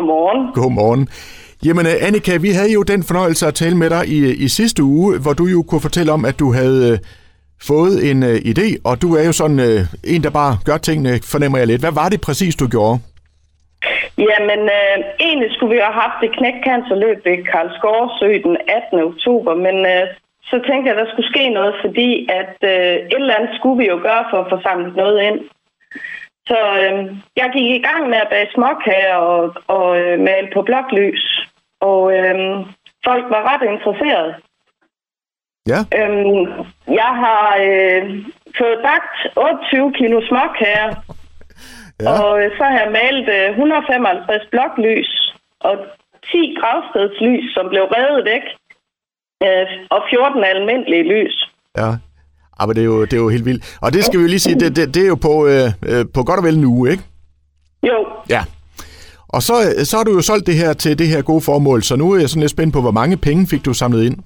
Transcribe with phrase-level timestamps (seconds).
[0.00, 0.52] Godmorgen.
[0.54, 1.08] Godmorgen.
[1.66, 4.82] Jamen, øh, Annika, vi havde jo den fornøjelse at tale med dig i, i sidste
[4.82, 6.98] uge, hvor du jo kunne fortælle om, at du havde øh,
[7.70, 9.80] fået en uh, idé, og du er jo sådan uh,
[10.14, 11.84] en, der bare gør tingene, fornemmer jeg lidt.
[11.84, 12.96] Hvad var det præcis, du gjorde?
[14.28, 19.00] Jamen, øh, egentlig skulle vi have haft det knækcancerløb ved Karl Skorsø den 18.
[19.10, 20.04] oktober, men øh,
[20.50, 22.10] så tænkte jeg, at der skulle ske noget, fordi
[22.40, 25.38] at øh, et eller andet skulle vi jo gøre for at få samlet noget ind.
[26.50, 30.62] Så øh, jeg gik i gang med at bage småkager og, og øh, male på
[30.62, 31.24] bloklys,
[31.80, 32.34] og øh,
[33.06, 34.32] folk var ret interesserede.
[35.72, 35.80] Ja.
[35.98, 36.44] Øhm,
[37.00, 38.02] jeg har øh,
[38.58, 40.90] fået bagt 28 kilo småkager,
[42.04, 42.10] Ja.
[42.20, 45.10] og øh, så har jeg malet øh, 155 bloklys
[45.60, 45.74] og
[46.32, 48.44] 10 gravstedslys, som blev revet væk,
[49.46, 51.36] øh, og 14 almindelige lys.
[51.76, 51.90] Ja.
[52.60, 53.78] Ja, men det er, jo, det er jo helt vildt.
[53.80, 56.04] Og det skal vi jo lige sige, det, det, det er jo på, øh, øh,
[56.14, 57.02] på godt og vel uge, ikke?
[57.82, 58.42] Jo, Ja.
[59.28, 61.82] Og så, øh, så har du jo solgt det her til det her gode formål,
[61.82, 64.16] så nu er jeg sådan lidt spændt på, hvor mange penge fik du samlet ind?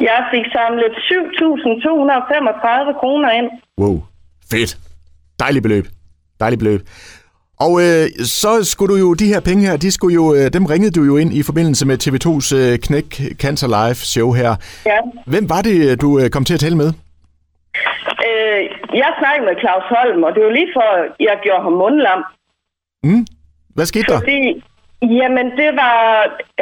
[0.00, 3.50] jeg fik samlet 7.235 kroner ind.
[3.80, 4.02] Wow,
[4.50, 4.78] fedt.
[5.40, 5.86] Dejligt beløb.
[6.40, 6.80] Dejligt beløb.
[7.60, 10.66] Og øh, så skulle du jo, de her penge her, de skulle jo, øh, dem
[10.66, 14.56] ringede du jo ind i forbindelse med TV2's øh, Knæk Cancer Live show her.
[14.86, 14.98] Ja.
[15.26, 16.92] Hvem var det, du øh, kom til at tale med?
[18.36, 18.60] Øh,
[19.02, 20.88] jeg snakkede med Claus Holm, og det var lige for,
[21.28, 22.20] jeg gjorde ham mundlam.
[23.08, 23.24] Mm?
[23.76, 24.18] Hvad skete der?
[24.20, 24.42] Fordi,
[25.20, 26.00] jamen det var,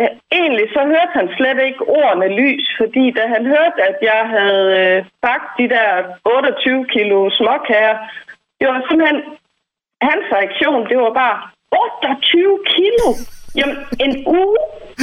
[0.01, 4.23] øh, egentlig så hørte han slet ikke ordene lys, fordi da han hørte, at jeg
[4.37, 5.89] havde øh, bagt de der
[6.25, 7.97] 28 kilo småkager,
[8.59, 9.21] det var simpelthen,
[10.09, 11.37] hans reaktion, det var bare,
[11.73, 13.07] 28 kilo?
[13.59, 14.59] Jamen, en uge?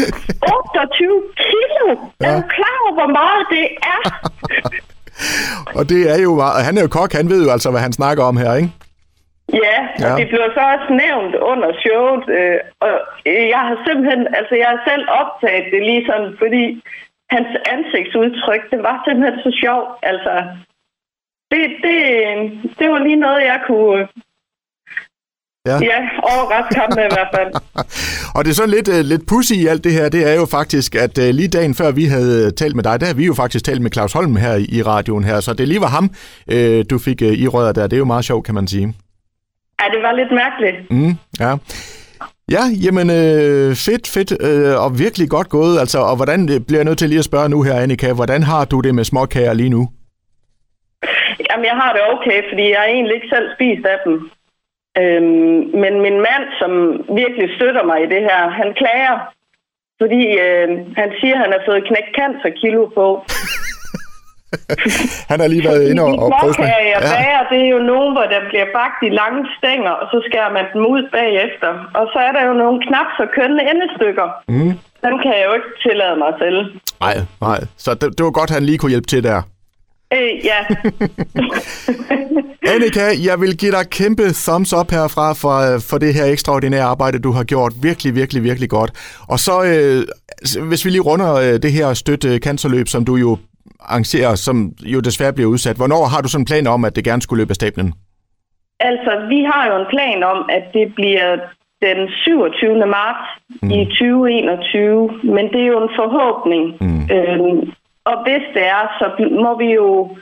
[0.74, 1.88] 28 kilo?
[2.22, 2.26] Ja.
[2.26, 4.04] Er du klar over, hvor meget det er?
[5.82, 7.94] Og det er jo, meget- han er jo kok, han ved jo altså, hvad han
[8.00, 8.72] snakker om her, ikke?
[9.66, 10.12] Ja, og Ja.
[10.20, 12.92] det blev så også nævnt under showet, øh, og
[13.54, 16.64] jeg har simpelthen, altså jeg har selv optaget det lige sådan, fordi
[17.36, 20.34] hans ansigtsudtryk, det var simpelthen så sjovt, altså
[21.52, 21.98] det, det,
[22.80, 24.02] det var lige noget, jeg kunne,
[25.68, 25.78] Ja.
[25.92, 27.52] ja, overraske ham med i hvert fald.
[28.36, 30.46] Og det er sådan lidt, uh, lidt pussy i alt det her, det er jo
[30.46, 33.34] faktisk, at uh, lige dagen før vi havde talt med dig, der har vi jo
[33.34, 36.10] faktisk talt med Claus Holm her i, radioen her, så det lige var ham,
[36.54, 37.88] uh, du fik uh, i røret der.
[37.88, 38.88] Det er jo meget sjovt, kan man sige.
[39.82, 40.92] Ja, det var lidt mærkeligt.
[40.92, 41.56] Mm, ja.
[42.56, 45.80] Ja, jamen øh, fedt, fedt øh, og virkelig godt gået.
[45.80, 48.44] Altså, og hvordan øh, bliver jeg nødt til lige at spørge nu her, Annika, hvordan
[48.44, 49.90] har du det med småkager lige nu?
[51.50, 54.16] Jamen, jeg har det okay, fordi jeg egentlig ikke selv spist af dem.
[54.98, 56.72] Øhm, men min mand, som
[57.22, 59.16] virkelig støtter mig i det her, han klager,
[60.02, 60.68] fordi øh,
[61.02, 63.06] han siger, at han har fået knækt cancer-kilo på.
[65.32, 68.12] Han har lige været inde og, og prøvet småkager, jeg bager, det er jo nogen,
[68.16, 71.72] hvor der bliver bagt i lange stænger, og så skærer man dem ud bagefter.
[72.00, 74.28] Og så er der jo nogle knap så kønne endestykker.
[74.54, 74.74] Mm.
[75.06, 76.60] Den kan jeg jo ikke tillade mig selv.
[77.06, 77.16] Nej,
[77.48, 77.60] nej.
[77.84, 79.40] Så det, det var godt, at han lige kunne hjælpe til der.
[80.14, 80.60] Øh, ja.
[82.74, 87.20] Annika, jeg vil give dig kæmpe thumbs up herfra for, for det her ekstraordinære arbejde,
[87.20, 87.74] du har gjort.
[87.84, 88.92] Virkelig, virkelig, virkelig godt.
[89.30, 90.04] Og så, øh,
[90.68, 93.38] hvis vi lige runder øh, det her støtte cancerløb, som du jo
[93.80, 95.76] arrangerer, som jo desværre bliver udsat.
[95.76, 97.94] Hvornår har du sådan en plan om, at det gerne skulle løbe af stablen?
[98.90, 101.30] altså, vi har jo en plan om, at det bliver
[101.86, 102.86] den 27.
[102.98, 103.26] marts
[103.62, 103.72] mm.
[103.78, 106.64] i 2021, men det er jo en forhåbning.
[106.86, 107.04] Mm.
[107.16, 107.60] Øhm,
[108.06, 109.06] og hvis det er, så
[109.46, 110.18] må vi jo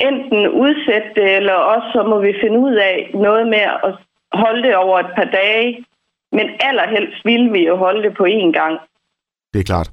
[0.00, 3.92] enten udsætte det, eller også så må vi finde ud af noget med at
[4.32, 5.84] holde det over et par dage.
[6.32, 8.78] Men allerhelst vil vi jo holde det på én gang.
[9.52, 9.90] Det er klart.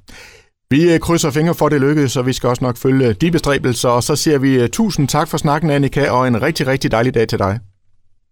[0.69, 3.31] Vi øh, krydser fingre for, at det lykkedes, så vi skal også nok følge de
[3.31, 3.89] bestræbelser.
[3.89, 7.13] Og så siger vi øh, tusind tak for snakken, Annika, og en rigtig, rigtig dejlig
[7.13, 7.59] dag til dig.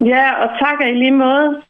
[0.05, 1.61] Ja, og tak i lige måde.